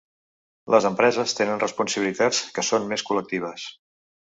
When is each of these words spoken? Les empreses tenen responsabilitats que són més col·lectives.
Les 0.75 0.87
empreses 0.89 1.35
tenen 1.41 1.61
responsabilitats 1.65 2.41
que 2.57 2.67
són 2.71 2.91
més 2.95 3.07
col·lectives. 3.11 3.71